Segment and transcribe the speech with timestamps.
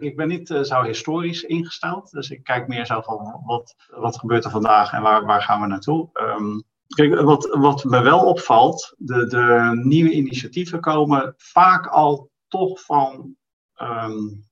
[0.00, 4.18] Ik ben niet uh, zo historisch ingesteld, dus ik kijk meer zo van wat, wat
[4.18, 6.08] gebeurt er vandaag en waar, waar gaan we naartoe.
[6.12, 12.80] Um, kijk, wat, wat me wel opvalt, de, de nieuwe initiatieven komen vaak al toch
[12.80, 13.36] van
[13.76, 14.48] um,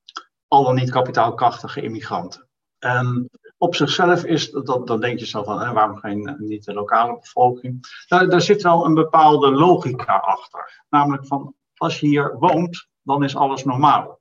[0.48, 2.48] al dan niet kapitaalkrachtige immigranten.
[2.78, 7.18] En op zichzelf is, dat, dan denk je zo van, waarom geen, niet de lokale
[7.18, 8.04] bevolking?
[8.08, 10.84] Daar, daar zit wel een bepaalde logica achter.
[10.88, 14.20] Namelijk van, als je hier woont, dan is alles normaal.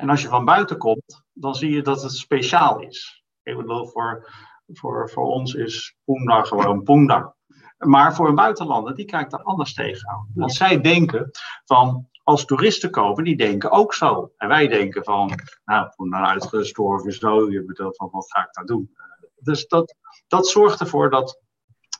[0.00, 3.24] En als je van buiten komt, dan zie je dat het speciaal is.
[3.42, 4.30] Ik bedoel, voor,
[4.72, 7.34] voor, voor ons is Poenda gewoon Poenda.
[7.78, 10.30] Maar voor een buitenlander, die kijkt er anders tegenaan.
[10.34, 11.30] Want zij denken
[11.64, 14.32] van, als toeristen komen, die denken ook zo.
[14.36, 15.32] En wij denken van,
[15.64, 18.96] nou, Poenda uitgestorven zo, je bedoelt van, wat ga ik daar doen?
[19.36, 19.94] Dus dat,
[20.28, 21.40] dat zorgt ervoor dat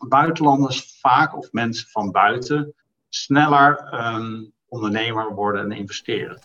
[0.09, 2.75] buitenlanders vaak, of mensen van buiten,
[3.09, 6.41] sneller um, ondernemer worden en investeren.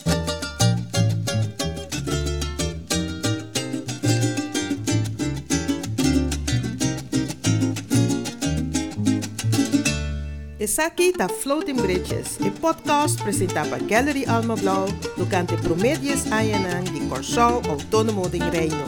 [10.62, 14.26] Aqui tá Floating Bridges, e podcast apresentado por Gallery
[14.62, 14.86] Blau,
[15.18, 18.86] durante Prometheus Ayanang de Corsol Autônomo de Reino.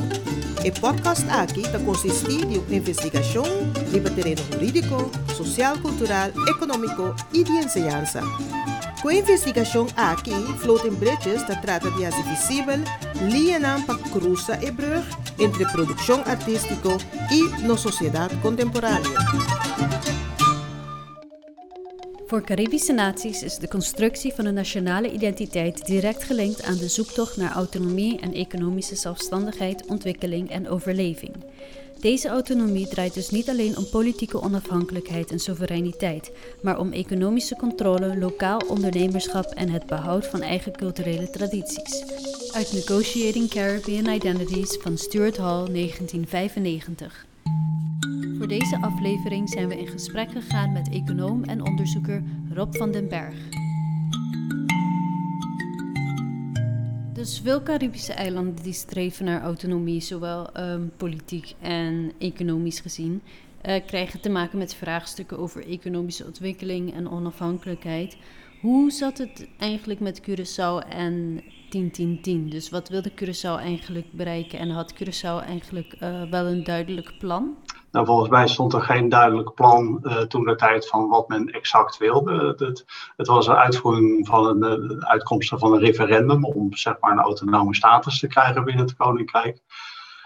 [0.63, 3.43] E podcast aqui está consistir de uma investigação
[3.91, 8.21] de terreno jurídico, social, cultural, econômico e de enseñança.
[9.01, 12.83] Com a investigação aqui, Floating Bridges está trata de as visível
[13.31, 15.03] linha para cruzar e brug
[15.39, 16.89] entre produção artística
[17.31, 19.92] e na sociedade contemporânea.
[22.33, 27.37] Voor Caribische naties is de constructie van een nationale identiteit direct gelinkt aan de zoektocht
[27.37, 31.35] naar autonomie en economische zelfstandigheid, ontwikkeling en overleving.
[31.99, 36.31] Deze autonomie draait dus niet alleen om politieke onafhankelijkheid en soevereiniteit,
[36.61, 42.03] maar om economische controle, lokaal ondernemerschap en het behoud van eigen culturele tradities.
[42.53, 47.25] Uit Negotiating Caribbean Identities van Stuart Hall 1995.
[48.43, 52.23] Voor deze aflevering zijn we in gesprek gegaan met econoom en onderzoeker
[52.53, 53.35] Rob van den Berg.
[57.13, 63.21] Dus veel Caribische eilanden die streven naar autonomie, zowel um, politiek en economisch gezien,
[63.65, 68.17] uh, krijgen te maken met vraagstukken over economische ontwikkeling en onafhankelijkheid.
[68.61, 71.43] Hoe zat het eigenlijk met Curaçao en
[71.77, 72.49] 10-10-10?
[72.49, 77.55] Dus wat wilde Curaçao eigenlijk bereiken en had Curaçao eigenlijk uh, wel een duidelijk plan?
[77.93, 81.47] Nou, volgens mij stond er geen duidelijk plan uh, toen de tijd van wat men
[81.47, 82.55] exact wilde.
[82.57, 82.85] Het,
[83.17, 87.19] het was een uitvoering van een, eh, uitkomsten van een referendum om zeg maar, een
[87.19, 89.59] autonome status te krijgen binnen het Koninkrijk.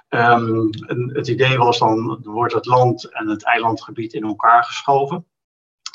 [0.09, 0.69] Um,
[1.13, 5.25] het idee was dan, wordt het land en het eilandgebied in elkaar geschoven.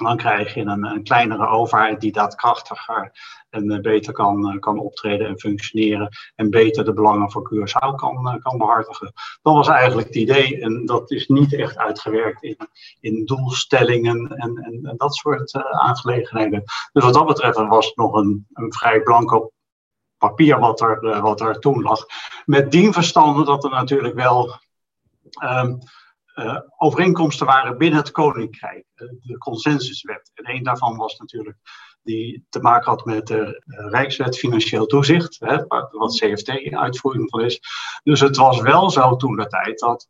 [0.02, 3.12] Dan krijg je een, een kleinere overheid die daadkrachtiger
[3.52, 6.08] en eh, beter kan, eh, kan optreden en functioneren.
[6.34, 9.12] En beter de belangen van Curaçao kan, eh, kan behartigen.
[9.42, 10.60] Dat was eigenlijk het idee.
[10.60, 12.56] En dat is niet echt uitgewerkt in,
[13.00, 16.62] in doelstellingen en, en, dat soort aangelegenheden.
[16.92, 19.50] Dus wat dat betreft was het nog een, een vrij blanco
[20.18, 22.06] papier wat er, wat er toen lag.
[22.44, 24.54] Met dien verstande dat er natuurlijk wel.
[25.44, 25.78] Um,
[26.34, 30.30] uh, overeenkomsten waren binnen het koninkrijk, uh, de consensuswet.
[30.34, 31.56] En een daarvan was natuurlijk
[32.02, 37.40] die te maken had met de uh, Rijkswet Financieel Toezicht, hè, wat CFT uitvoering van
[37.40, 37.60] is.
[38.02, 40.08] Dus het was wel zo toen de tijd dat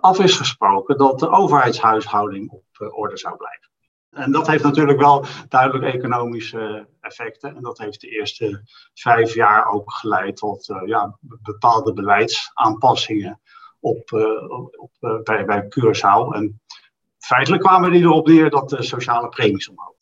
[0.00, 3.70] af is gesproken dat de overheidshuishouding op orde zou blijven.
[4.10, 7.56] En dat heeft natuurlijk wel duidelijk economische effecten.
[7.56, 8.62] En dat heeft de eerste
[8.94, 13.40] vijf jaar ook geleid tot ja, bepaalde beleidsaanpassingen
[13.86, 16.34] op, uh, op, uh, bij, bij Curaçao.
[16.34, 16.60] En
[17.18, 19.94] feitelijk kwamen die erop neer dat de sociale premies omhoog.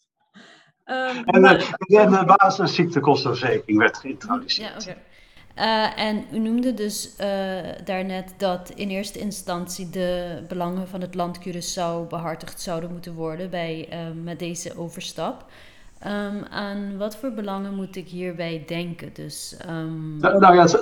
[0.85, 1.77] Um, en, maar...
[1.79, 4.85] de, en de basisziektekostenverzekering werd geïntroduceerd.
[4.85, 5.03] Ja, okay.
[5.57, 7.17] Uh, en u noemde dus
[7.85, 13.51] daarnet dat in eerste instantie de belangen van het land Curaçao behartigd zouden moeten worden
[13.51, 13.89] bij,
[14.23, 15.45] met deze overstap.
[16.07, 19.13] Um, aan wat voor belangen moet ik hierbij denken?
[19.13, 20.17] Dus, um...
[20.19, 20.73] nou, ja, het,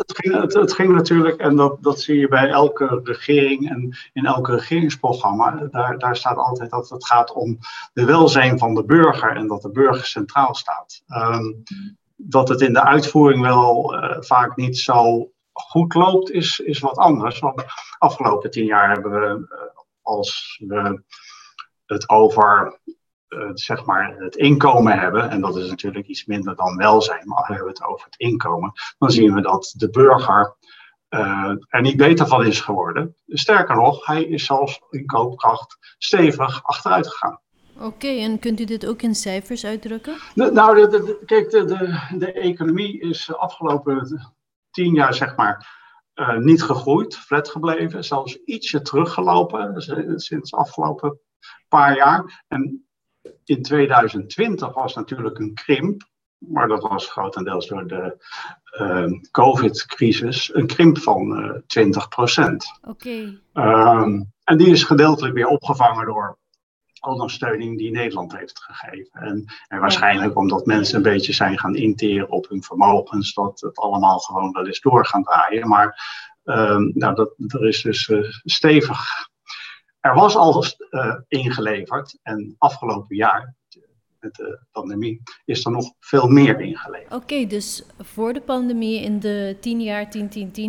[0.55, 5.69] het, ging, natuurlijk, en dat, dat zie je bij elke regering en in elk regeringsprogramma,
[5.71, 7.59] daar, daar staat altijd dat het gaat om
[7.93, 11.03] de welzijn van de burger en dat de burger centraal staat.
[11.09, 11.63] Um,
[12.17, 16.97] dat het in de uitvoering wel uh, vaak niet zo goed loopt, is, is wat
[16.97, 17.39] anders.
[17.39, 17.65] Want de
[17.99, 19.59] afgelopen tien jaar hebben we, uh,
[20.03, 21.03] als we
[21.87, 22.79] het over
[23.55, 27.65] zeg maar het inkomen hebben, en dat is natuurlijk iets minder dan welzijn, maar hebben
[27.65, 30.57] we het over het inkomen, dan zien we dat de burger
[31.09, 33.17] uh, er niet beter van is geworden.
[33.27, 37.41] Sterker nog, hij is zelfs in koopkracht stevig achteruit gegaan.
[37.75, 40.17] Oké, okay, en kunt u dit ook in cijfers uitdrukken?
[40.35, 44.21] nou, de, de, kijk, de, de, de economie is afgelopen
[44.71, 45.81] tien jaar zeg maar
[46.39, 49.81] niet gegroeid, flat gebleven, zelfs ietsje teruggelopen
[50.21, 51.21] sinds de afgelopen
[51.69, 52.45] paar jaar.
[52.49, 52.87] En
[53.45, 56.03] in 2020 was natuurlijk een krimp,
[56.39, 58.25] maar dat was grotendeels door de
[58.81, 61.51] uh, COVID-crisis, een krimp van uh,
[62.41, 62.57] 20%
[62.89, 63.41] Oké.
[63.53, 66.39] Ehm, en die is gedeeltelijk weer opgevangen door
[67.01, 69.21] ondersteuning die Nederland heeft gegeven.
[69.21, 73.79] En, en waarschijnlijk omdat mensen een beetje zijn gaan interen op hun vermogens, dat het
[73.79, 75.69] allemaal gewoon wel eens door gaan draaien.
[75.69, 76.01] Maar
[76.45, 79.31] um, nou, dat, er is dus uh, stevig.
[80.03, 83.55] Er was al uh, ingeleverd en afgelopen jaar
[84.23, 87.15] met de pandemie, is er nog veel meer ingeleverd.
[87.15, 90.07] Oké, dus voor de pandemie in de 10 jaar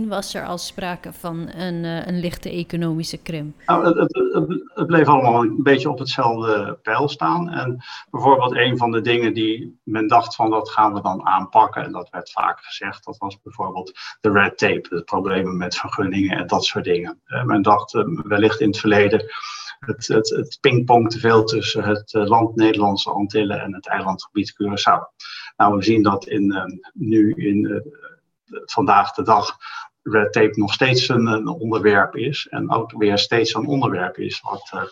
[0.04, 3.56] 10-10-10 was er al sprake van een, uh, een lichte economische krimp?
[3.66, 7.50] Nou, het, het, het, bleef allemaal een beetje op hetzelfde pijl staan.
[7.50, 11.84] En bijvoorbeeld een van de dingen die men dacht van dat gaan we dan aanpakken,
[11.84, 13.92] en dat werd vaak gezegd, dat was bijvoorbeeld
[14.22, 17.22] de red tape, de problemen met vergunningen en dat soort dingen.
[17.28, 19.26] Uh, men dacht uh, wellicht in het verleden
[19.86, 24.54] het, het, het pingpong te veel tussen het eh, land Nederlandse Antillen en het eilandgebied
[24.54, 25.16] Curaçao.
[25.58, 26.64] Nou, we zien dat in, uh,
[26.94, 29.58] nu in uh, vandaag de dag
[30.02, 32.48] red tape nog steeds een, een, onderwerp is.
[32.50, 34.90] En ook weer steeds een onderwerp is wat,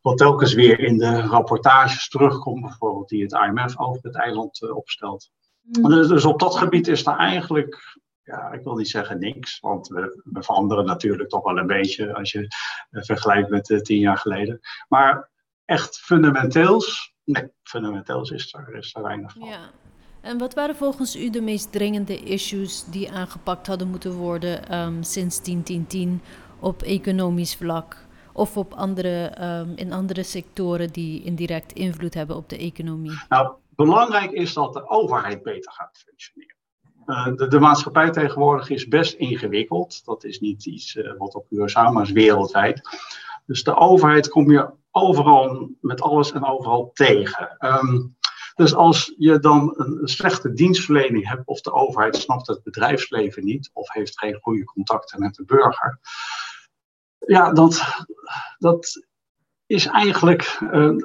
[0.00, 5.30] wat telkens weer in de rapportages terugkomt, bijvoorbeeld die het IMF over het eiland opstelt.
[5.62, 5.88] Mm.
[5.88, 9.88] Dus, dus op dat gebied is er eigenlijk ja, ik wil niet zeggen niks, want
[9.88, 12.46] we, we, veranderen natuurlijk toch wel een beetje als je
[12.90, 14.60] vergelijkt met uh, tien jaar geleden.
[14.88, 15.30] Maar
[15.64, 19.48] echt fundamenteels, nee, fundamenteels is er, is er weinig van.
[19.48, 19.70] Ja.
[20.20, 25.02] En wat waren volgens u de meest dringende issues die aangepakt hadden moeten worden um,
[25.02, 26.22] sinds 1010
[26.60, 27.96] op economisch vlak?
[28.32, 33.22] Of op andere, um, in andere sectoren die indirect invloed hebben op de economie?
[33.28, 36.56] Nou, belangrijk is dat de overheid beter gaat functioneren.
[37.06, 40.04] Uh, de, maatschappij tegenwoordig is best ingewikkeld.
[40.04, 42.80] Dat is niet iets uh, wat op Curaçao, maar is wereldwijd.
[43.46, 47.56] Dus de overheid kom je overal met alles en overal tegen.
[47.58, 48.16] Um,
[48.54, 53.70] dus als je dan een, slechte dienstverlening hebt, of de overheid snapt het bedrijfsleven niet,
[53.72, 55.98] of heeft geen goede contacten met de burger,
[57.18, 57.82] ja, dat,
[58.58, 59.06] dat
[59.66, 60.96] is eigenlijk uh,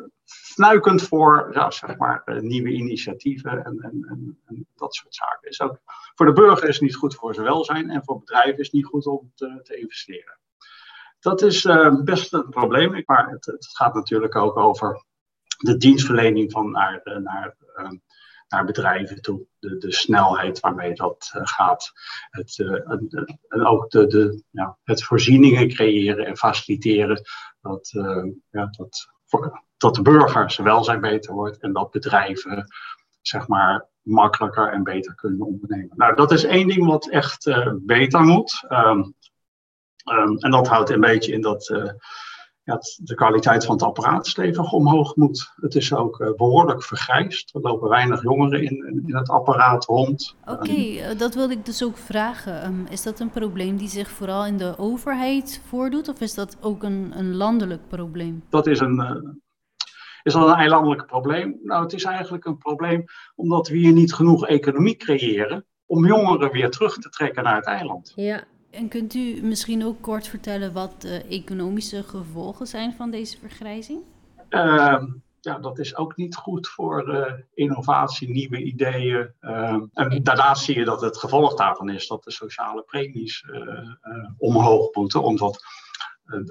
[0.57, 5.49] fnuikend voor ja, zeg maar, uh, nieuwe initiatieven en, en, en, dat soort zaken.
[5.49, 5.79] Is ook,
[6.15, 8.75] voor de burger is het niet goed voor zijn welzijn en voor bedrijven is het
[8.75, 10.39] niet goed om te, te investeren.
[11.19, 15.05] Dat is uh, best een probleem, maar het, het, gaat natuurlijk ook over
[15.57, 17.55] de dienstverlening van naar, uh, naar,
[18.47, 19.45] naar bedrijven toe.
[19.59, 21.91] De, de snelheid waarmee dat gaat.
[22.29, 22.59] Het,
[23.47, 27.21] en, ook de, de, ja, het voorzieningen creëren en faciliteren.
[27.61, 27.89] Dat,
[28.49, 29.07] ja, dat
[29.77, 32.67] dat de burger zijn welzijn beter wordt en dat bedrijven
[33.21, 35.91] zeg maar makkelijker en beter kunnen ondernemen.
[35.95, 38.65] Nou, dat is één ding wat echt uh, beter moet.
[38.69, 39.13] Um,
[40.11, 41.89] um, en dat houdt een beetje in dat uh,
[42.63, 45.53] ja, de kwaliteit van het apparaat stevig omhoog moet.
[45.55, 47.55] Het is ook uh, behoorlijk vergrijsd.
[47.55, 50.35] Er lopen weinig jongeren in, in het apparaat rond.
[50.45, 52.65] Oké, okay, dat wilde ik dus ook vragen.
[52.65, 56.57] Um, is dat een probleem die zich vooral in de overheid voordoet, of is dat
[56.61, 58.43] ook een, een landelijk probleem?
[58.49, 59.45] Dat is een
[60.27, 61.59] is dat een eilandelijk probleem?
[61.63, 66.51] Nou, het is eigenlijk een probleem omdat we hier niet genoeg economie creëren om jongeren
[66.51, 68.11] weer terug te trekken naar het eiland.
[68.15, 73.37] Ja, en kunt u misschien ook kort vertellen wat de economische gevolgen zijn van deze
[73.37, 73.99] vergrijzing?
[74.49, 75.03] Uh,
[75.39, 79.33] ja, dat is ook niet goed voor uh, innovatie, nieuwe ideeën.
[79.41, 83.89] Uh, en daarnaast zie je dat het gevolg daarvan is dat de sociale premies uh,
[84.37, 85.63] omhoog moeten, omdat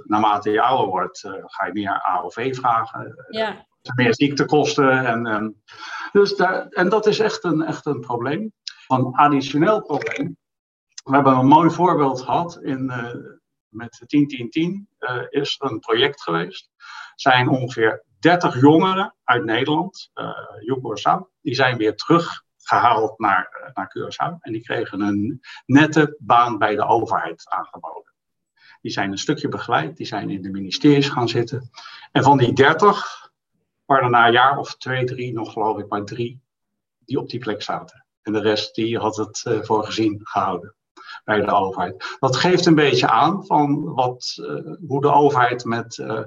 [0.04, 3.26] naarmate je ouder wordt, ga je meer AOV vragen.
[3.28, 3.66] Ja.
[3.95, 5.06] Meer ziektekosten.
[5.06, 5.62] En, en,
[6.12, 8.52] dus daar, en dat is echt een, echt een probleem.
[8.87, 10.37] Een additioneel probleem.
[11.04, 12.92] We hebben een mooi voorbeeld gehad in,
[13.76, 14.06] met 10-10-10.
[14.99, 16.71] Uh, is er een project geweest.
[17.14, 24.38] zijn ongeveer 30 jongeren uit Nederland, uh, die zijn weer teruggehaald naar, naar Curaçao.
[24.40, 28.14] En die kregen een nette baan bij de overheid aangeboden.
[28.86, 31.70] Die zijn een stukje begeleid, die zijn in de ministeries gaan zitten.
[32.12, 33.30] En van die 30
[33.84, 36.40] waren er na een jaar of twee, drie, nog geloof ik maar drie,
[36.98, 38.06] die op die plek zaten.
[38.22, 40.74] En de rest die had het uh, voor gezien gehouden
[41.24, 42.16] bij de overheid.
[42.18, 46.20] Dat geeft een beetje aan van wat, uh, hoe de overheid met, uh,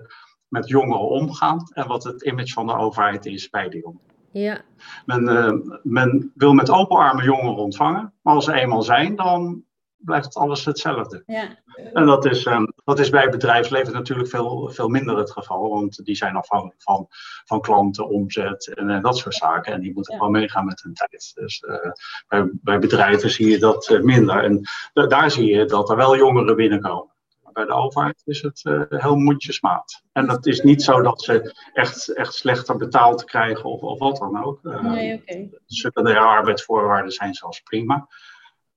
[0.48, 4.08] met jongeren omgaat en wat het image van de overheid is bij de jongeren.
[4.32, 4.62] Ja.
[5.06, 9.64] Men, men wil met open armen jongeren ontvangen, maar als ze eenmaal zijn, dan
[10.00, 11.24] blijft alles hetzelfde.
[11.26, 11.58] Ja.
[11.94, 16.06] En dat is, um, dat is bij bedrijfsleven natuurlijk veel, veel minder het geval, want
[16.06, 17.08] die zijn afhankelijk van,
[17.46, 19.74] van klanten, omzet en, en dat soort zaken.
[19.74, 20.20] En die moeten ja.
[20.20, 21.32] gewoon meegaan met hun tijd.
[21.34, 21.92] Dus uh,
[22.28, 24.44] bij, bij bedrijven zie je dat uh, minder.
[24.44, 24.62] En
[25.08, 27.14] daar zie je dat er wel jongeren binnenkomen.
[27.54, 30.04] Bij de overheid is het uh, heel mondjesmaat.
[30.12, 34.18] En dat is niet zo dat ze echt, echt slechter betaald krijgen of, of wat
[34.18, 34.64] dan ook.
[34.64, 35.50] nee, okay.
[35.66, 38.08] Secundaire arbeidsvoorwaarden zijn zelfs prima.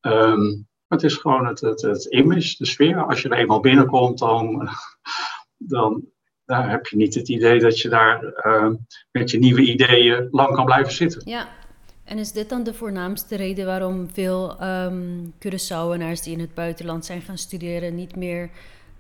[0.00, 3.04] Um, het is gewoon het, het, het image, de sfeer.
[3.04, 4.70] Als je er eenmaal binnenkomt, dan,
[5.56, 6.04] dan
[6.44, 8.70] heb je niet het idee dat je daar uh,
[9.10, 11.22] met je nieuwe ideeën lang kan blijven zitten.
[11.24, 11.48] Ja,
[12.04, 17.04] en is dit dan de voornaamste reden waarom veel um, Curaçaoenaars die in het buitenland
[17.04, 18.50] zijn gaan studeren niet meer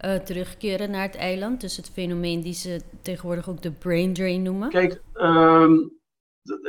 [0.04, 1.60] uh, terugkeren naar het eiland?
[1.60, 4.68] Dus het fenomeen die ze tegenwoordig ook de brain drain noemen?
[4.68, 5.92] Kijk, um,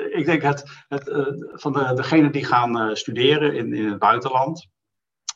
[0.09, 4.71] ik denk het, het uh, van de, degenen die gaan studeren in, in het buitenland,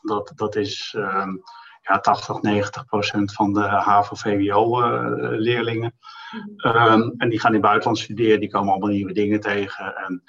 [0.08, 1.44] dat, dat is um,
[1.88, 5.94] ja, 80, 90 procent van de HAVO-VWO-leerlingen.
[6.58, 9.96] Uh, um, en die gaan in het buitenland studeren, die komen allemaal nieuwe dingen tegen.
[9.96, 10.24] En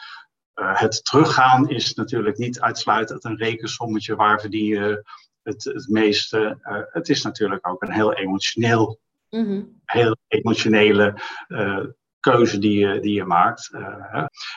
[0.54, 5.04] uh, het teruggaan is natuurlijk niet uitsluitend een rekensommetje waar verdien je
[5.42, 6.58] het, het meeste.
[6.62, 9.80] Uh, het is natuurlijk ook een heel emotioneel, mm-hmm.
[9.84, 11.84] heel emotionele uh,
[12.20, 13.70] keuze die je, die je maakt.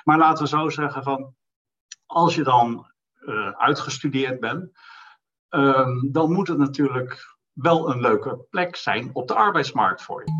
[0.03, 1.35] maar laten we zo zeggen van,
[2.05, 2.89] als je dan
[3.57, 4.71] uitgestudeerd bent,
[5.51, 10.31] um, dan moet het natuurlijk wel een leuke plek zijn op de arbeidsmarkt voor je.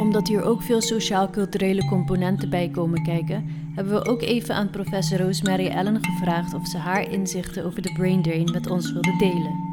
[0.00, 5.20] Omdat hier ook veel sociaal-culturele componenten bij komen kijken, hebben we ook even aan professor
[5.20, 9.68] Rosemary Allen gevraagd of ze haar inzichten over de brain drain met ons wilde delen.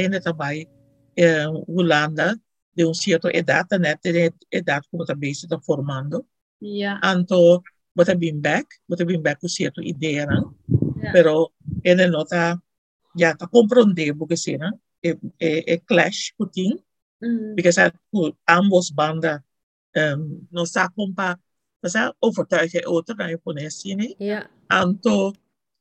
[0.00, 0.68] Je net erbij?
[1.66, 2.36] Holanda,
[2.70, 6.26] de un cierto edad, net de edad como também se está formando.
[6.58, 6.98] Ja.
[7.00, 7.62] Anto,
[7.92, 10.54] bota bem back, bota bem back o cierto ideia, não?
[10.98, 11.12] Yeah.
[11.12, 11.52] Pero
[11.84, 12.58] ele não está
[13.16, 14.70] já está compreendendo porque se né
[15.02, 16.78] é, é, é clash putin
[17.20, 17.54] mm.
[17.54, 17.92] because a,
[18.48, 19.40] ambos bandas
[19.96, 21.38] um, não está compa
[21.82, 24.50] mas a overtuigen outra na japonês né yeah.
[24.70, 25.32] anto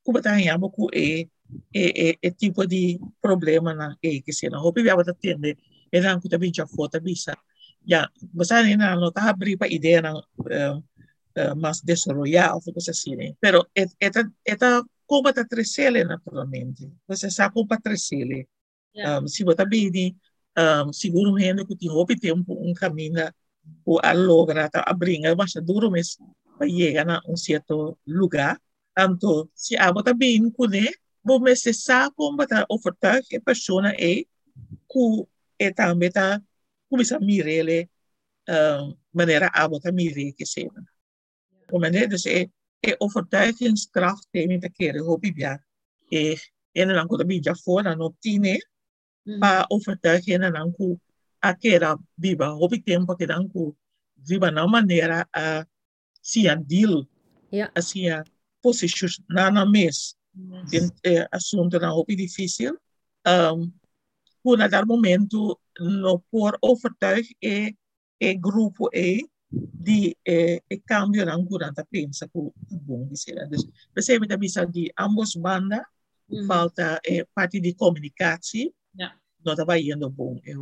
[0.03, 1.27] como está em amo com é
[1.73, 5.57] é é tipo de problema na é que se não hope vai atender
[5.91, 7.37] é não que também já foto bisa
[7.85, 12.91] já mas a não está abrir para ideia na uh, uh, mais desarrollar ou coisa
[12.91, 16.91] assim né pero esta esta como está crescendo naturalmente.
[17.07, 18.45] Você sabe como está crescendo.
[18.95, 19.21] Yeah.
[19.21, 20.15] Um, se você bem,
[20.57, 23.13] um, seguro rende que tem hobby tem um, um caminho
[23.85, 26.17] para lograr abrir, mas é duro mas
[26.57, 28.59] para chegar a um certo lugar.
[28.97, 30.91] Então, se a você bem com ele,
[31.23, 34.23] você sabe como está ofertar que a pessoa é
[34.89, 35.27] que
[35.59, 36.41] é também está
[36.89, 37.89] começar a mirar ele
[38.49, 40.71] um, maneira a você mirar que seja.
[41.69, 42.49] Como é, dus é
[42.79, 45.57] e overtuigingskracht tegen te keren hobi bia
[46.09, 46.37] e
[46.71, 48.57] en dan ko bija for na no tine
[49.39, 50.95] pa overtuiging en dan ko
[51.41, 53.75] akera biba hobi tempo que dan ko
[54.27, 55.65] viva na maneira a
[56.21, 57.07] si a deal?
[57.51, 58.23] A si a
[58.61, 60.15] position na na mes.
[60.37, 60.69] Yes.
[60.69, 62.77] den eh, assunto na hobi difícil.
[63.25, 63.73] Um
[64.43, 67.73] kuna dar momento no por overtuig e
[68.19, 73.47] e grupo e di eh, e cambio ng durante pensa ko bom sila.
[73.47, 73.63] Dus
[73.95, 75.89] we zijn met de di ambos banda
[76.27, 76.45] mm.
[76.45, 78.73] falta eh, parte di comunicatie.
[78.91, 79.15] Ja.
[79.43, 80.39] No estaba yendo bom.
[80.43, 80.57] Eh,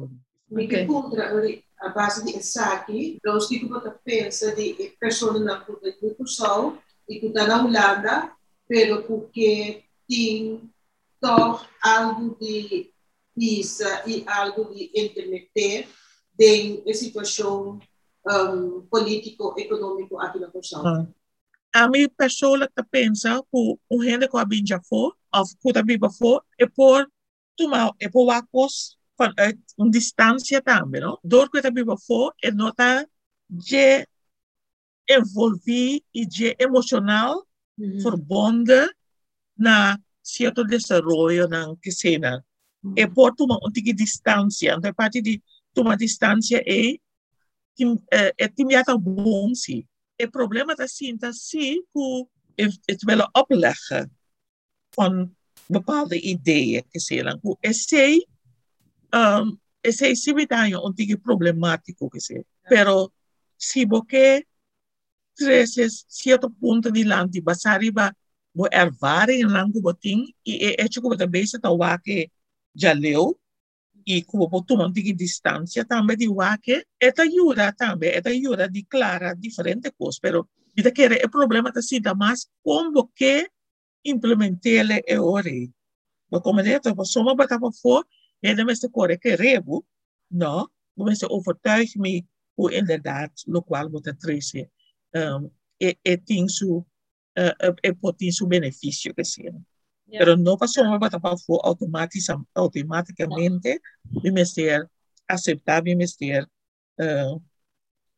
[0.50, 0.86] okay.
[0.86, 1.34] contra
[1.82, 6.78] a base di Esaki, los que como pensa di persone na cultura do sol
[7.10, 8.36] e que está na Holanda,
[8.68, 10.72] pero porque tem
[11.20, 12.94] toch algo de
[13.36, 15.88] visa e algo de internet
[16.40, 17.80] em situação
[18.26, 20.86] um, político-econômico aqui na Portugal.
[20.86, 21.08] Ah.
[21.76, 26.10] A mim, persoonlijk te pensa hoe hoe hele qua binja voor, of hoe dat biba
[26.10, 27.12] voor, e por
[27.56, 31.20] tomar, e por wakos vanuit een distantie também, no?
[31.22, 33.06] Door que dat biba voor, e nota
[33.46, 34.08] je
[35.04, 38.02] envolvi e je emocional mm -hmm.
[38.02, 38.96] verbonden
[39.54, 42.44] na certo desarrollo na que cena.
[42.80, 43.00] Mm -hmm.
[43.00, 45.42] E por tomar um tique distância, então a partir de
[45.74, 47.05] tomar distância é tim, eh,
[47.78, 48.32] É
[48.84, 49.88] een bom zie.
[50.16, 52.28] problema probleem dat zien, dat zie hoe
[52.86, 54.18] het willen opleggen
[54.90, 56.84] van bepaalde ideeën.
[57.42, 58.28] Hoe essay,
[59.10, 62.46] um, essay zie we dan je ontige problematiek ook gezien.
[62.62, 63.12] Pero
[63.56, 64.46] si boke
[65.34, 68.16] treses cierto punto ni lang di basariba
[68.56, 72.32] bo ervare in lango boting e e chuko base ta wake
[72.72, 73.36] jaleu
[74.06, 76.28] e como tomando de distância também de
[76.62, 81.70] que esta ajuda também esta ajuda de clara diferente coisas pero vida que o problema
[81.70, 83.50] está sendo mais como que
[84.06, 85.74] implementeren e ori.
[86.26, 88.06] Maar komen dit op sommige betappen voor,
[88.40, 89.82] en dan is de correcte rebu,
[90.28, 94.72] no, dan is overtuigd mee hoe inderdaad lokaal moet het tracen.
[95.12, 96.86] Um, e, e ting su,
[97.34, 99.54] uh, e potin su beneficio que sea.
[100.16, 100.20] Yeah.
[100.20, 103.82] Pero no pasó para for automatisch, automaticamente,
[104.24, 104.88] debe ser
[105.28, 106.48] aceptar, debe ser
[106.98, 107.36] uh,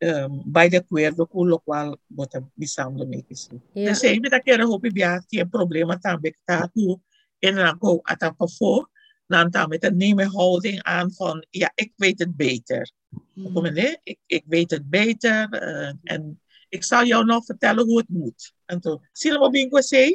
[0.02, 3.60] um, by de acordo com o qual bota missão do meio assim.
[3.76, 4.30] Yeah.
[4.30, 4.94] Dat keren hoop ik
[5.30, 7.02] die problema também que tá tu
[7.40, 8.88] en dan go ata pa voor
[9.28, 9.52] dan
[9.96, 12.92] nemen houding aan van ja ik weet het beter.
[13.34, 13.66] Mm.
[14.04, 16.40] Ik, ik weet het beter uh, en
[16.70, 18.54] ik zal jou nog vertellen hoe het moet.
[18.66, 20.12] En toen, zie je wat ik zei?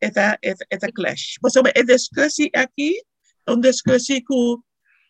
[0.00, 1.38] etta, etta, etta clash.
[1.42, 3.00] Mas é discussão aqui,
[3.48, 4.24] um discussão que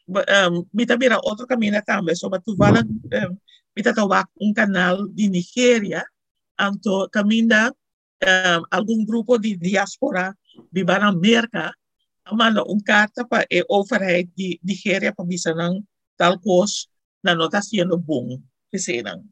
[0.09, 3.37] um, mi também era outro caminho também, sobre tu vala, um,
[3.77, 3.93] mi tá
[4.41, 6.05] um canal de Nigéria,
[6.59, 7.73] anto caminha
[8.23, 10.37] um, algum grupo de diáspora
[10.73, 11.73] de Banamérica,
[12.33, 15.83] manda um carta para eh, a overheid de Nigéria para mim não
[16.17, 16.87] tal coisa
[17.23, 18.41] na nota sendo bom,
[18.71, 19.25] que serão.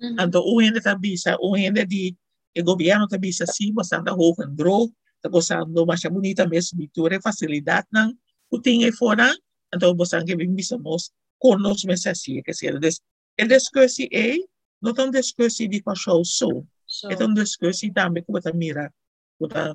[0.00, 0.16] Mm.
[0.18, 2.16] Anto o ainda tá bisa, o ainda de
[2.58, 4.92] o governo tá bisa sim, mas pues, anda hoog en droog.
[5.22, 8.12] Tapos ando masya bonita mes biture facilidad ng
[8.50, 9.30] puting e fora.
[9.70, 13.00] Ando bastante que bisamos konos mes assim, kasi des
[13.38, 14.44] e discussie e,
[14.82, 16.66] not een discussie die van show so.
[17.08, 18.90] Het een discussie daarmee ko ta mira,
[19.38, 19.72] ko ta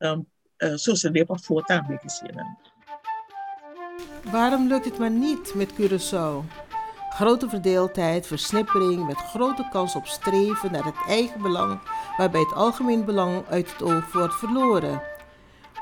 [0.00, 0.24] um,
[0.62, 2.40] uh, zo se depa voor daarmee gezien.
[4.30, 6.65] Waarom lukt het maar niet met Curaçao?
[7.16, 11.78] Grote verdeeldheid, versnippering met grote kans op streven naar het eigen belang,
[12.16, 15.02] waarbij het algemeen belang uit het oog wordt verloren.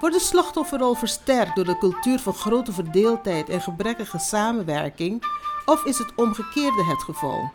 [0.00, 5.24] Wordt de slachtofferrol versterkt door de cultuur van grote verdeeldheid en gebrekkige samenwerking,
[5.64, 7.50] of is het omgekeerde het geval?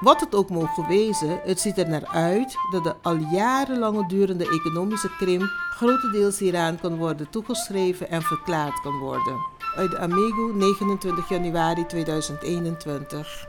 [0.00, 4.48] Wat het ook mogen wezen, het ziet er naar uit dat de al jarenlange durende
[4.48, 11.28] economische krimp grotendeels hieraan kan worden toegeschreven en verklaard kan worden uit de Amigo 29
[11.28, 13.48] januari 2021.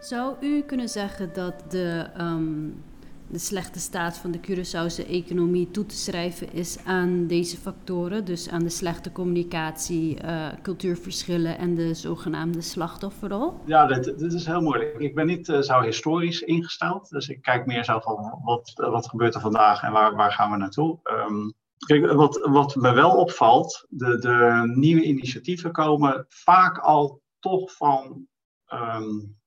[0.00, 2.84] Zou u kunnen zeggen dat de, um,
[3.26, 8.24] de slechte staat van de Curaçaose economie toe te schrijven is aan deze factoren?
[8.24, 13.54] Dus aan de slechte communicatie, uh, cultuurverschillen en de zogenaamde slachtofferrol?
[13.64, 14.98] Ja, dit, dit is heel moeilijk.
[14.98, 17.08] Ik ben niet uh, zo historisch ingesteld.
[17.08, 20.50] Dus ik kijk meer zo van wat, wat gebeurt er vandaag en waar, waar gaan
[20.50, 20.98] we naartoe.
[21.04, 21.54] Um,
[21.86, 28.26] Kijk, wat, wat me wel opvalt, de, de nieuwe initiatieven komen vaak al toch van
[28.72, 29.40] um,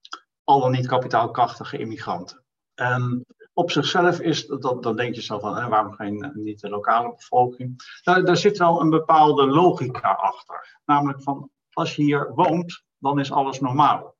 [0.44, 2.44] al dan niet kapitaalkrachtige immigranten.
[2.74, 6.70] En op zichzelf is, dat, dan denk je zo van, hè, waarom geen, niet de
[6.70, 7.76] lokale bevolking?
[8.04, 10.80] Daar, daar zit wel een bepaalde logica achter.
[10.86, 14.16] Namelijk van, als je hier woont, dan is alles normaal.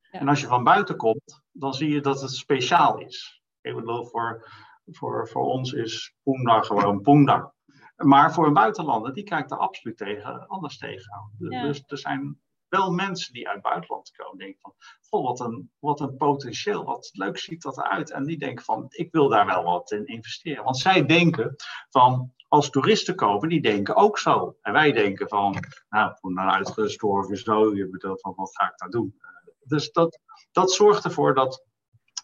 [0.00, 0.18] Ja.
[0.18, 3.42] En als je van buiten komt, dan zie je dat het speciaal is.
[3.60, 4.48] Ik bedoel, voor,
[4.84, 7.54] voor, voor ons is Poenda gewoon Poenda.
[7.96, 11.30] Maar voor een buitenlander, die kijkt er absoluut tegen, anders tegenaan.
[11.38, 14.74] Dus er zijn wel mensen die uit het buitenland komen, denken van,
[15.08, 18.10] goh, wat een, wat een potentieel, wat leuk ziet dat eruit.
[18.10, 20.64] En die denken van, ik wil daar wel wat in investeren.
[20.64, 21.56] Want zij denken
[21.90, 24.56] van, als toeristen komen, die denken ook zo.
[24.60, 28.90] En wij denken van, nou, een uitgestorven zo, je bedoelt van, wat ga ik daar
[28.90, 29.20] doen?
[29.64, 30.20] Dus dat,
[30.52, 31.64] dat zorgt ervoor dat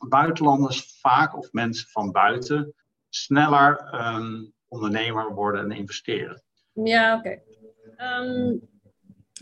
[0.09, 2.75] buitenlanders vaak, of mensen van buiten,
[3.09, 6.43] sneller um, ondernemer worden en investeren.
[6.73, 7.41] Ja, oké.
[7.97, 8.57] Ehm,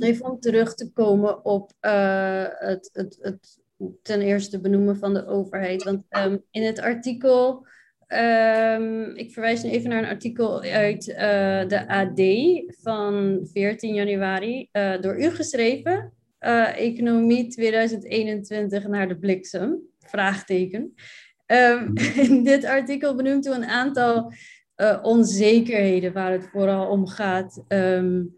[0.01, 3.59] even om terug te komen op uh, het, het, het
[4.03, 5.83] ten eerste benoemen van de overheid.
[5.83, 7.66] Want um, in het artikel,
[8.09, 11.16] um, ik verwijs nu even naar een artikel uit uh,
[11.69, 12.21] de AD
[12.83, 16.12] van 14 januari, uh, door u geschreven.
[16.77, 20.95] Economie 2021 naar de bliksem, vraagteken.
[22.29, 24.33] in dit artikel benoemt u een aantal
[24.81, 27.64] uh, onzekerheden waar het vooral om gaat.
[27.69, 28.37] Um,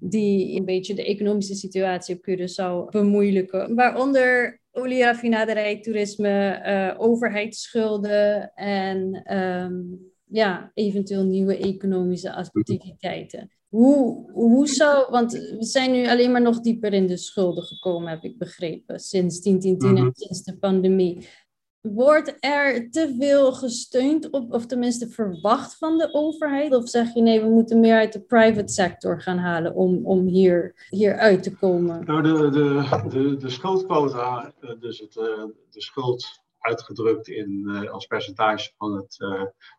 [0.00, 3.74] die een beetje de economische situatie op Curaçao bemoeilijken.
[3.74, 13.50] Waaronder olieraffinaderij, toerisme, uh, overheidsschulden en um, ja, eventueel nieuwe economische activiteiten.
[13.68, 18.10] Hoe, hoe zou, want we zijn nu alleen maar nog dieper in de schulden gekomen,
[18.10, 20.10] heb ik begrepen, sinds 1010 en mhm.
[20.12, 21.26] sinds de pandemie.
[21.80, 26.74] Wordt er te veel gesteund op, of tenminste verwacht van de overheid?
[26.74, 30.26] Of zeg je nee, we moeten meer uit de private sector gaan halen om, om
[30.26, 32.04] hier, hier uit te komen?
[32.04, 37.90] Nou, de, de, de, de schuldquota, eh, dus het, eh, de schuld uitgedrukt in, uh,
[37.90, 39.16] als percentage van het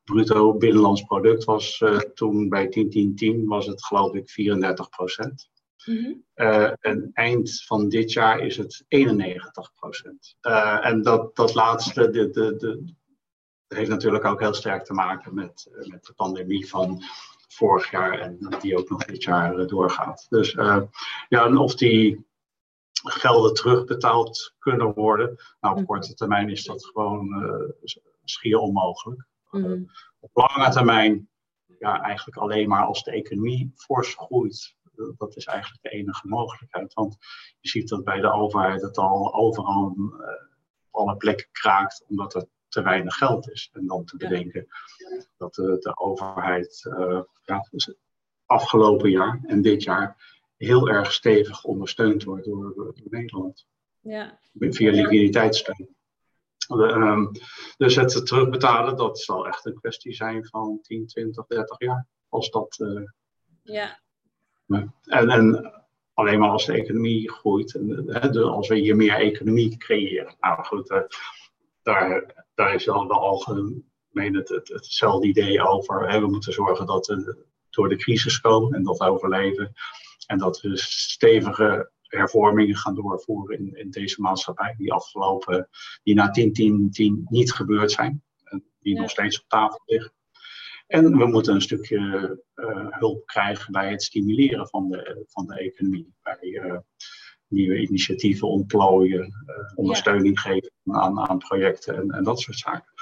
[0.03, 1.83] bruto binnenlands product, was
[2.13, 5.50] toen bij 10-10-10 was het geloof ik 34 procent.
[5.85, 6.23] Mm
[6.79, 10.37] en eind van dit jaar is het 91 procent.
[10.41, 12.93] Uh, en dat, dat laatste, de, de, de,
[13.67, 17.03] heeft natuurlijk ook heel sterk te maken met, met de pandemie van
[17.47, 20.25] vorig jaar en die ook nog dit jaar doorgaat.
[20.29, 20.89] Dus ja,
[21.29, 22.25] en of die
[22.93, 25.35] gelden terugbetaald kunnen worden.
[25.59, 25.85] Nou, op mhm.
[25.85, 27.45] korte termijn is dat gewoon
[28.23, 29.25] schier onmogelijk.
[29.51, 29.83] Mhm.
[30.19, 31.29] op lange termijn
[31.79, 34.75] ja, eigenlijk alleen maar als de economie fors groeit.
[35.17, 36.93] Dat is eigenlijk de enige mogelijkheid.
[36.93, 37.17] Want
[37.59, 40.27] je ziet dat bij de overheid het al overal uh,
[40.91, 43.69] alle plekken kraakt, omdat er te weinig geld is.
[43.73, 44.67] En dan te bedenken
[45.37, 47.93] dat de, de overheid uh, ja, dus
[48.45, 53.67] afgelopen jaar en dit jaar heel erg stevig ondersteund wordt door, door Nederland.
[53.99, 54.39] Ja.
[54.53, 55.95] Via liquiditeitssteun.
[56.67, 57.25] Ehm,
[57.77, 62.07] dus het terugbetalen, dat zal echt een kwestie zijn van 10, 20, 30 jaar.
[62.29, 62.79] Als dat.
[62.79, 63.03] Uh,
[63.63, 63.99] ja.
[64.73, 65.71] En, en
[66.13, 67.87] alleen maar als de economie groeit, en,
[68.31, 70.35] de, als we hier meer economie creëren.
[70.39, 70.99] Nou goed, uh,
[71.83, 76.09] daar, daar is al de algemeen het, het, hetzelfde idee over.
[76.09, 79.73] Hè, we moeten zorgen dat we door de crisis komen en dat we overleven.
[80.25, 85.69] En dat we stevige hervormingen gaan doorvoeren in, in deze maatschappij, die afgelopen,
[86.03, 90.13] die na 10, 10, 10 niet gebeurd zijn, en die nog steeds op tafel liggen.
[90.91, 91.99] En we moeten een stukje
[92.55, 96.13] uh, hulp krijgen bij het stimuleren van de, van de economie.
[96.21, 96.77] Bij uh,
[97.47, 100.49] nieuwe initiatieven ontplooien, uh, ondersteuning ja.
[100.49, 102.93] geven aan, aan projecten en, en dat soort zaken.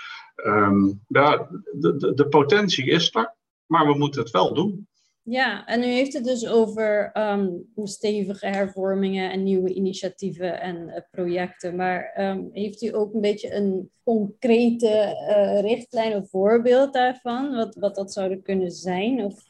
[0.46, 1.46] Um, de,
[1.80, 4.88] de, de potentie is er, maar we moeten het wel doen.
[5.30, 10.96] Ja, en u heeft het dus over um, stevige hervormingen en nieuwe initiatieven en uh,
[11.12, 11.76] projecten.
[11.76, 17.56] Maar um, heeft u ook een beetje een concrete uh, richtlijn of voorbeeld daarvan?
[17.56, 19.24] Wat, wat dat zouden kunnen zijn?
[19.24, 19.44] Of?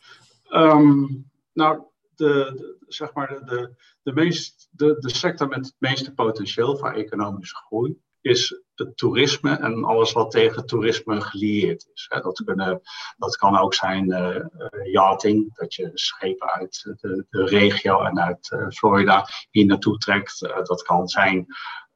[0.49, 1.83] Um, nou,
[2.15, 6.93] de, zeg maar de, de, de, meest, de, de sector met het meeste potentieel voor
[6.93, 12.07] economische groei is het toerisme en alles wat tegen toerisme gelieerd is.
[12.21, 12.81] Dat, kunnen,
[13.17, 14.45] dat kan ook zijn uh,
[14.91, 20.39] yachting, dat je schepen uit de, de regio en uit uh, Florida hier naartoe trekt.
[20.63, 21.45] dat kan zijn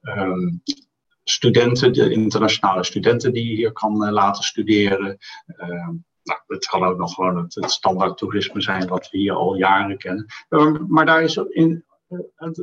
[0.02, 0.62] um,
[1.24, 5.18] studenten, de internationale studenten die je hier kan laten studeren.
[5.46, 9.34] Ehm, nou, het kan ook nog gewoon het, het, standaard toerisme zijn wat we hier
[9.34, 10.26] al jaren kennen.
[10.50, 11.86] Um, maar daar is, in,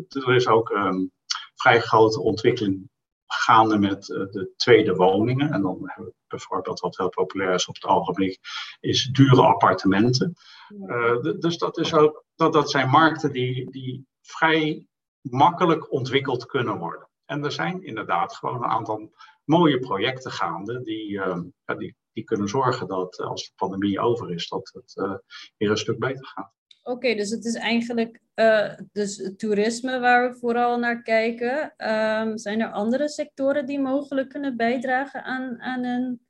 [0.08, 1.12] er is ook um,
[1.54, 2.89] vrij grote ontwikkeling
[3.32, 5.52] gaande met uh, de tweede woningen.
[5.52, 8.38] En dan hebben we bijvoorbeeld wat heel populair is op het algemeen,
[8.80, 10.34] is dure appartementen.
[10.68, 14.86] Uh, dus dat, is ook, dat, dat zijn markten die, die vrij
[15.20, 17.08] makkelijk ontwikkeld kunnen worden.
[17.24, 19.12] En er zijn inderdaad gewoon een aantal
[19.44, 24.48] mooie projecten gaande die, uh, die, die kunnen zorgen dat als de pandemie over is,
[24.48, 25.20] dat het
[25.56, 26.58] weer een stuk beter gaat.
[26.82, 31.62] Oké, dus het is eigenlijk uh, dus toerisme waar we vooral naar kijken.
[31.62, 36.26] Um, zijn er andere sectoren die mogelijk kunnen bijdragen aan, aan een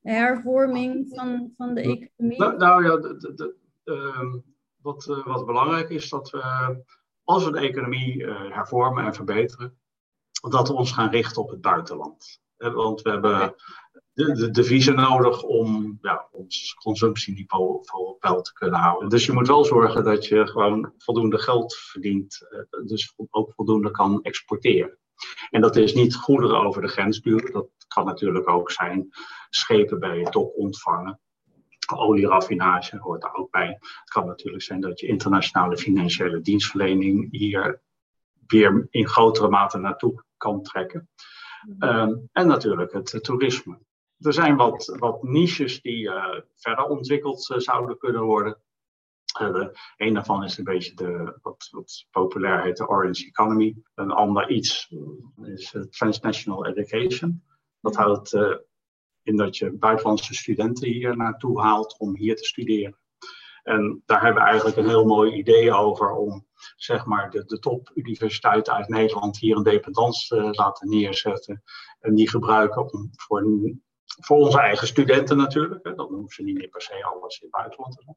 [0.00, 2.38] hervorming van, van de economie?
[2.38, 4.34] Nou, nou ja, de, de, uh,
[4.82, 6.76] wat, uh, wat belangrijk is dat we,
[7.24, 9.78] als we de economie uh, hervormen en verbeteren,
[10.50, 12.40] dat we ons gaan richten op het buitenland.
[12.56, 13.54] Want we hebben
[14.16, 19.08] de, de deviezen nodig om ja, ons consumptieniveau voor peil te kunnen houden.
[19.08, 23.90] Dus je moet wel zorgen dat je gewoon voldoende geld verdient, eh, dus ook voldoende
[23.90, 24.98] kan exporteren.
[25.50, 29.08] En dat is niet goederen over de grens duwen, dat kan natuurlijk ook zijn
[29.50, 31.20] schepen bij het dok ontvangen.
[31.94, 33.76] Olieraffinage hoort daar ook bij.
[33.80, 37.82] Het kan natuurlijk zijn dat je internationale financiële dienstverlening hier
[38.46, 41.08] weer in grotere mate naartoe kan trekken.
[41.78, 43.78] Um, en natuurlijk het toerisme.
[44.18, 48.60] Er zijn wat, wat niches die uh, verder ontwikkeld uh, zouden kunnen worden.
[49.40, 53.76] Uh, een daarvan is een beetje de, wat, wat populair heet de Orange Economy.
[53.94, 54.94] Een ander iets
[55.42, 57.42] is Transnational Education.
[57.80, 58.02] Dat mhm.
[58.02, 58.32] houdt
[59.22, 62.98] in dat je buitenlandse studenten hier naartoe haalt om hier te studeren.
[63.62, 67.58] En daar hebben we eigenlijk een heel mooi idee over om zeg maar, de, de
[67.58, 71.62] topuniversiteiten uit Nederland hier een dependance te laten neerzetten.
[72.00, 73.42] En die gebruiken om voor
[74.18, 75.84] voor onze eigen studenten natuurlijk.
[75.84, 75.94] Hè.
[75.94, 78.16] Dan hoeven ze niet meer per se alles in het buitenland te doen.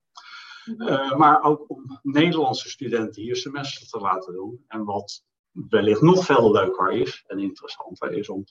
[0.78, 4.64] Uh, maar ook om Nederlandse studenten hier semester te laten doen.
[4.68, 8.44] En wat wellicht nog veel leuker is en interessanter is om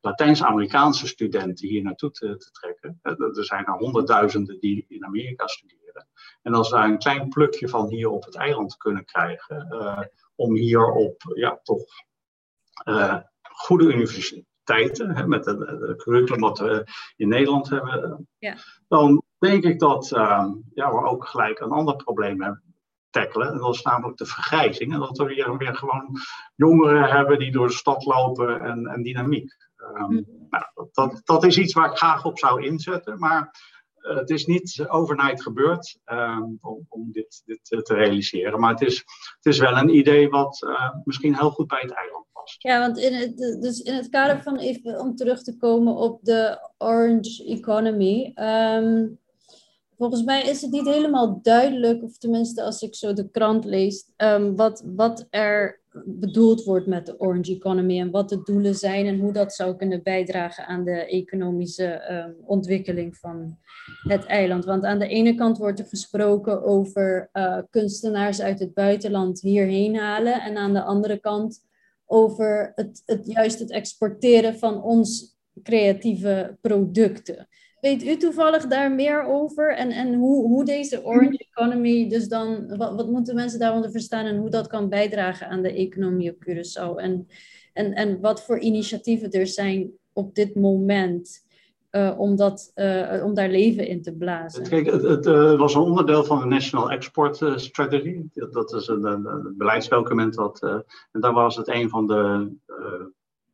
[0.00, 2.98] Latijns-Amerikaanse studenten hier naartoe te, te, trekken.
[3.02, 6.08] Er zijn er honderdduizenden die in Amerika studeren.
[6.42, 10.02] En als we daar een klein plukje van hier op het eiland kunnen krijgen, uh,
[10.34, 11.84] om hier op ja, toch
[12.84, 13.92] uh, goede
[15.14, 16.84] hè, met het curriculum wat we
[17.16, 18.56] in Nederland hebben, ja.
[18.88, 22.70] dan denk ik dat uh, ja, we ook gelijk een ander probleem hebben
[23.10, 23.48] tackelen.
[23.48, 24.92] En dat is namelijk de vergrijzing.
[24.92, 26.16] En dat we weer, weer gewoon
[26.54, 29.52] jongeren hebben die door de stad lopen en, en dynamiek.
[29.76, 33.18] Um, nou, dat, dat is iets waar ik graag op zou inzetten.
[33.18, 33.54] Maar
[33.96, 38.60] uh, het is niet overnight gebeurd uh, om, om, dit, dit te realiseren.
[38.60, 38.96] Maar het is,
[39.36, 42.19] het is wel een idee wat uh, misschien heel goed bij het eiland.
[42.58, 46.18] Ja, want in het, dus in het kader van even om terug te komen op
[46.22, 48.32] de orange economy.
[48.34, 49.18] Um,
[49.96, 54.12] volgens mij is het niet helemaal duidelijk, of tenminste als ik zo de krant lees,
[54.16, 59.06] um, wat, wat er bedoeld wordt met de Orange Economy en wat de doelen zijn
[59.06, 63.58] en hoe dat zou kunnen bijdragen aan de economische um, ontwikkeling van
[64.02, 64.64] het eiland.
[64.64, 69.96] Want aan de ene kant wordt er gesproken over uh, kunstenaars uit het buitenland hierheen
[69.96, 71.68] halen en aan de andere kant
[72.10, 77.48] over het, het, juist het exporteren van ons creatieve producten.
[77.80, 79.76] Weet u toevallig daar meer over?
[79.76, 84.26] En, en hoe, hoe deze Orange Economy, dus dan, wat, wat moeten mensen daaronder verstaan
[84.26, 86.94] en hoe dat kan bijdragen aan de economie op Curaçao?
[86.96, 87.26] En,
[87.72, 91.48] en, en wat voor initiatieven er zijn op dit moment
[91.90, 94.68] uh, om, dat, uh, om daar leven in te blazen?
[94.68, 98.22] Kijk, het, het uh, was een onderdeel van de National Export Strategy.
[98.32, 100.34] Dat is een, een, een beleidsdocument.
[100.34, 100.62] Wat,
[101.12, 102.52] en daar was het een van de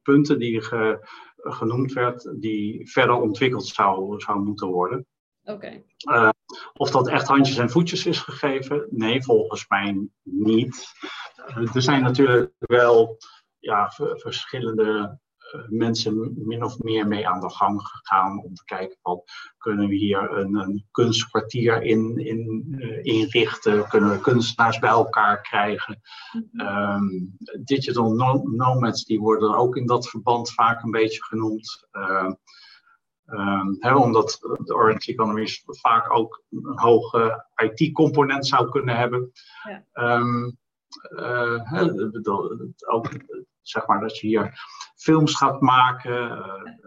[0.03, 0.99] punten die ge,
[1.37, 5.07] genoemd werd, die verder ontwikkeld zou, zou moeten worden.
[5.45, 5.83] Oké.
[6.07, 6.33] Okay.
[6.75, 8.87] Of dat echt handjes en voetjes is gegeven?
[8.91, 10.85] Nee, volgens mij niet.
[11.75, 13.17] Er zijn natuurlijk wel
[13.59, 15.19] ja, verschillende
[15.69, 19.23] mensen min of meer mee aan de gang gegaan om te kijken van
[19.59, 25.41] kunnen we hier een, een kunstkwartier in, in, uh, inrichten, kunnen we kunstenaars bij elkaar
[25.41, 26.01] krijgen.
[26.53, 28.11] Um, digital
[28.45, 31.87] nomads die worden ook in dat verband vaak een beetje genoemd.
[31.93, 32.33] Uh,
[33.27, 39.33] um, hè, omdat de Orange Economy vaak ook een hoge IT-component zou kunnen hebben.
[39.63, 40.17] Ja.
[40.19, 40.59] Um,
[42.87, 43.09] ook
[43.69, 46.31] zeg maar dat je hier films gaat maken.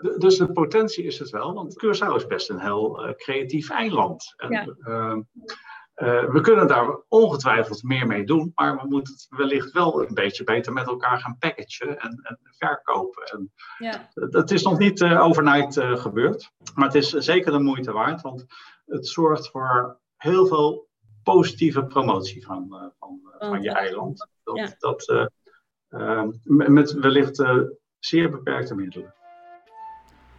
[0.02, 3.70] Uh, dus de potentie is het wel, want Curaçao is best een heel uh, creatief
[3.70, 4.34] eiland.
[4.38, 4.65] En, ja.
[4.65, 10.13] uh, we kunnen daar ongetwijfeld meer mee doen, maar we moeten het wellicht wel een
[10.13, 13.24] beetje beter met elkaar gaan packagen en, en verkopen.
[13.24, 14.10] En ja.
[14.13, 18.46] Dat is nog niet overnight gebeurd, maar het is zeker de moeite waard, want
[18.86, 20.88] het zorgt voor heel veel
[21.24, 24.28] positieve promotie van, van, van je eiland.
[24.44, 24.76] Dat, ja.
[24.78, 25.30] dat
[26.43, 27.43] met wellicht
[27.99, 29.13] zeer beperkte middelen.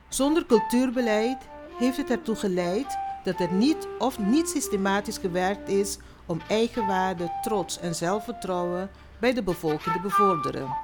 [0.08, 6.40] Zonder cultuurbeleid heeft het ertoe geleid dat er niet of niet systematisch gewerkt is om
[6.48, 10.76] eigenwaarde, trots en zelfvertrouwen bij de bevolking te bevorderen.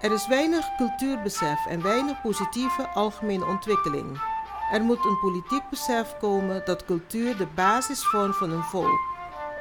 [0.00, 4.20] Er is weinig cultuurbesef en weinig positieve algemene ontwikkeling.
[4.72, 9.11] Er moet een politiek besef komen dat cultuur de basis vormt van een volk.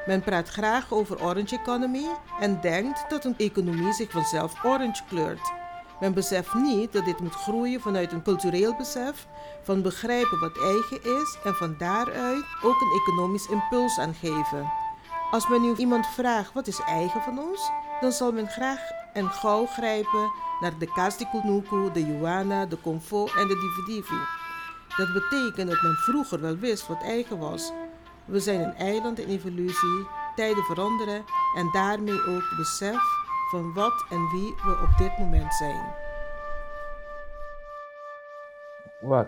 [0.05, 2.05] Men praat graag over orange economy
[2.39, 5.51] en denkt dat een economie zich vanzelf orange kleurt.
[5.99, 9.27] Men beseft niet dat dit moet groeien vanuit een cultureel besef,
[9.63, 14.71] van begrijpen wat eigen is en van daaruit ook een economisch impuls aan geven.
[15.31, 18.79] Als men nu iemand vraagt wat is eigen van ons, dan zal men graag
[19.13, 24.19] en gauw grijpen naar de Kastikunuku, de Juana, de Convo en de Dividivi.
[24.97, 27.71] Dat betekent dat men vroeger wel wist wat eigen was.
[28.25, 31.23] We zijn een eiland in evolutie, tijden veranderen
[31.55, 33.01] en daarmee ook besef
[33.51, 35.85] van wat en wie we op dit moment zijn.
[39.01, 39.27] Wat?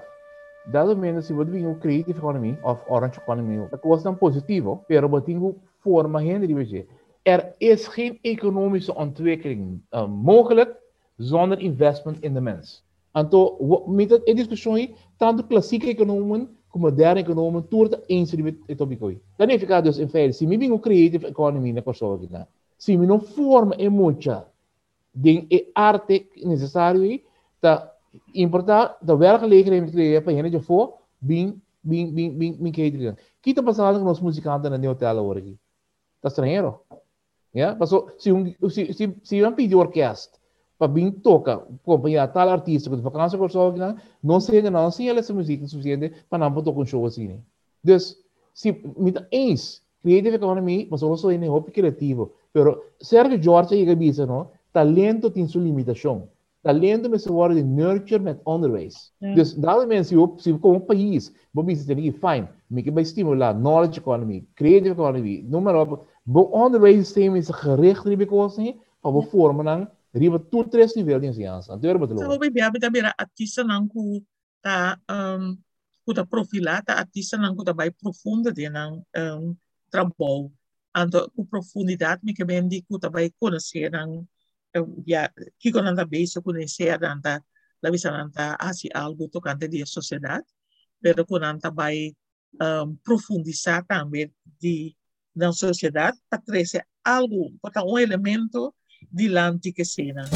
[0.71, 5.56] Dat se você um creative economy of orange economy, dat was dan positivo, pero betingo
[5.79, 6.88] forma geen
[7.21, 10.75] Er is geen economische ontwikkeling uh, mogelijk
[11.17, 12.84] zonder investment in de mens.
[13.12, 18.55] En to, met het discussie, tant de klassieke economen como moderne economen, toert eens met
[18.65, 19.21] het obicoi.
[19.36, 22.27] Dan heeft ik dus in feite, se me um creative economy na Kosovo,
[22.77, 24.47] se não forma e muita
[25.12, 27.21] de e arte necessário
[27.59, 27.93] ta
[28.33, 33.15] importar da werkgelegenheid creëren para gente for bem bem bem bem bem catering.
[33.41, 35.57] Kita passado com os musicantes na hotel hoje.
[36.21, 36.79] Tá estranho?
[37.53, 40.42] Ja, passou se um se se se um pediu orquestra
[40.77, 43.79] para bem toca companhia tal artista que vacança com só que
[44.21, 47.39] não sei não se ela essa música suficiente para não tocar um show assim.
[47.83, 48.17] Dus
[48.53, 52.33] se met eens creative economy, mas also in hoop creativo.
[52.51, 54.51] Pero Sergio George e Gabiza, no?
[54.71, 56.27] Talento tem sua limitação.
[56.62, 59.13] Talento me wordt de nurture met onderwijs.
[59.17, 59.33] Ja.
[59.36, 63.53] Dus dat mensen op, se como país, vamos dizer que fine, me que vai estimular
[63.53, 66.07] knowledge economy, creative economy, noem maar op.
[66.23, 71.28] Bo onderwijssysteem is gericht op kosten, maar we vormen dan riba tu tres nível de
[71.28, 71.73] ensinança.
[71.73, 72.32] Então era muito louco.
[72.32, 74.23] Sabe bem, bem bem artista não ku
[74.62, 75.58] ta um
[76.06, 79.56] ku ta profilar, ta artista não ku ta vai profunda de não um
[79.89, 80.52] trabalho
[80.95, 84.28] ando com profundidade me que bem digo também conhecer não
[85.08, 87.43] já que quando anda bem se conhecer anda
[87.84, 90.41] la visananta hace algo tocante de sociedad,
[91.02, 92.15] pero con anta vai
[92.62, 94.95] um, profundizar também de
[95.36, 98.73] na sociedade para trazer algo, para um elemento
[99.09, 100.27] di l'antiche Sena.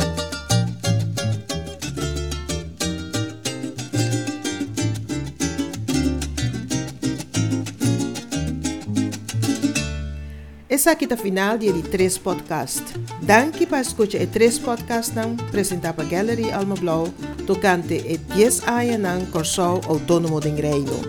[10.77, 12.93] Essa kita final di Tres Podcast.
[13.25, 17.10] Danki pa escucha e Tres Podcast nan presentapa Gallery Alma Blau
[17.49, 21.01] tocante e 10 aia nan Corsau Autonomo de Ingreino.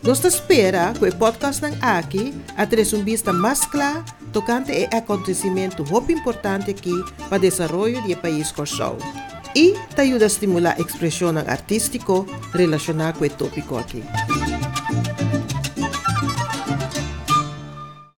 [0.00, 6.12] Nostra spera que podcast nan aki atres un vista más clara tocante e acontecimento muito
[6.12, 6.92] importante aqui
[7.28, 8.96] para o desenvolvimento do país Corso.
[9.54, 12.12] E te ajuda a estimular a expressão artística
[12.52, 14.02] relacionada com o tópico aqui.